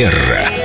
[0.00, 0.59] Манера.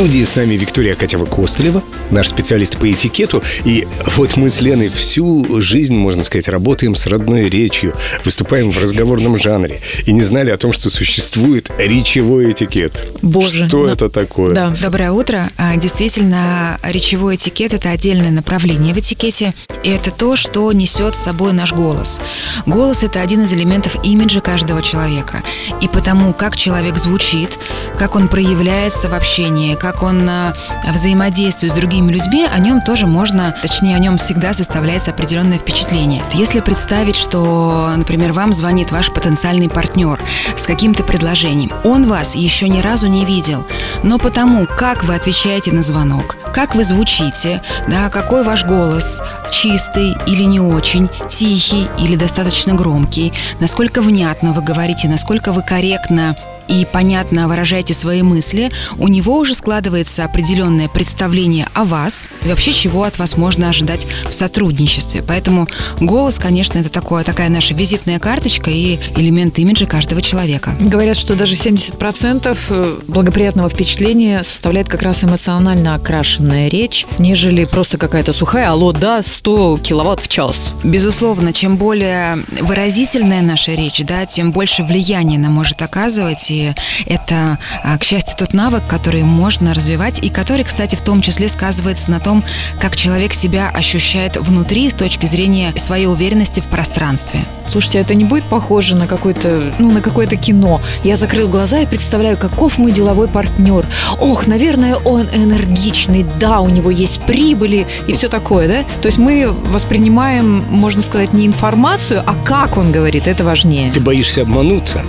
[0.00, 3.42] Студии с нами Виктория Катева-Костылева, наш специалист по этикету.
[3.66, 7.92] И вот мы с Леной всю жизнь, можно сказать, работаем с родной речью,
[8.24, 13.12] выступаем в разговорном жанре и не знали о том, что существует речевой этикет.
[13.20, 13.68] Боже.
[13.68, 14.54] Что ну, это такое?
[14.54, 14.74] Да.
[14.80, 15.50] Доброе утро.
[15.58, 19.52] А, Действительно, речевой этикет– это отдельное направление в этикете,
[19.84, 22.22] и это то, что несет с собой наш голос.
[22.64, 25.42] Голос– это один из элементов имиджа каждого человека.
[25.82, 27.50] И потому, как человек звучит,
[27.98, 30.54] как он проявляется в общении, как он а,
[30.92, 36.22] взаимодействует с другими людьми, о нем тоже можно, точнее, о нем всегда составляется определенное впечатление.
[36.32, 40.18] Если представить, что, например, вам звонит ваш потенциальный партнер
[40.56, 43.66] с каким-то предложением, он вас еще ни разу не видел,
[44.02, 50.16] но потому, как вы отвечаете на звонок, как вы звучите, да, какой ваш голос, чистый
[50.26, 56.36] или не очень, тихий или достаточно громкий, насколько внятно вы говорите, насколько вы корректно
[56.70, 62.72] и понятно выражаете свои мысли, у него уже складывается определенное представление о вас и вообще
[62.72, 65.22] чего от вас можно ожидать в сотрудничестве.
[65.26, 65.66] Поэтому
[66.00, 70.74] голос, конечно, это такое, такая наша визитная карточка и элемент имиджа каждого человека.
[70.80, 78.32] Говорят, что даже 70% благоприятного впечатления составляет как раз эмоционально окрашенная речь, нежели просто какая-то
[78.32, 80.74] сухая «Алло, да, 100 киловатт в час».
[80.84, 86.50] Безусловно, чем более выразительная наша речь, да, тем больше влияния она может оказывать.
[86.50, 86.59] И
[87.06, 91.48] это, а, к счастью, тот навык, который можно развивать и который, кстати, в том числе
[91.48, 92.44] сказывается на том,
[92.78, 97.40] как человек себя ощущает внутри с точки зрения своей уверенности в пространстве.
[97.66, 100.80] Слушайте, а это не будет похоже на какое-то, ну, на какое-то кино?
[101.04, 103.86] Я закрыл глаза и представляю, каков мой деловой партнер.
[104.18, 108.84] Ох, наверное, он энергичный, да, у него есть прибыли и все такое, да?
[109.00, 113.90] То есть мы воспринимаем, можно сказать, не информацию, а как он говорит, это важнее.
[113.90, 115.02] Ты боишься обмануться?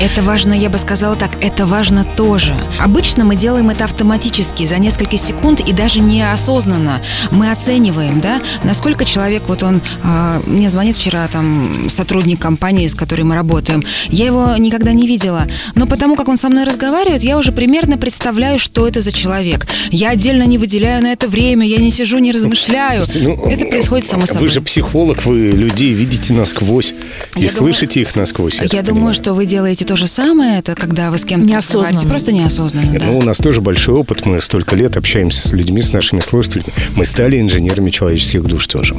[0.00, 2.54] Это важно, я бы сказала так, это важно тоже.
[2.78, 7.00] Обычно мы делаем это автоматически, за несколько секунд и даже неосознанно.
[7.30, 12.94] Мы оцениваем, да, насколько человек, вот он, э, мне звонит вчера там сотрудник компании, с
[12.94, 13.82] которой мы работаем.
[14.10, 17.96] Я его никогда не видела, но потому как он со мной разговаривает, я уже примерно
[17.96, 19.66] представляю, что это за человек.
[19.90, 23.06] Я отдельно не выделяю на это время, я не сижу, не размышляю.
[23.06, 24.42] Слушайте, ну, это происходит само собой.
[24.42, 26.94] Вы же психолог, вы людей видите насквозь и
[27.44, 28.56] Я думаю- слышите их насквозь.
[28.60, 29.14] Я так думаю, понимаю.
[29.14, 31.88] что вы делаете то же самое, это когда вы с кем-то Неосознанно.
[31.90, 33.06] разговариваете, просто неосознанно, да.
[33.06, 34.24] Ну, у нас тоже большой опыт.
[34.24, 36.68] Мы столько лет общаемся с людьми, с нашими слушателями.
[36.96, 38.96] Мы стали инженерами человеческих душ тоже.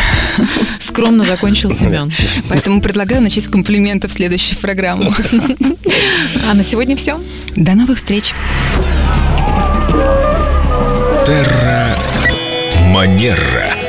[0.78, 2.12] Скромно закончил Семен.
[2.50, 5.12] Поэтому предлагаю начать с комплиментов следующую программу.
[6.48, 7.20] А на сегодня все.
[7.56, 8.32] До новых встреч!
[12.92, 13.79] Манера.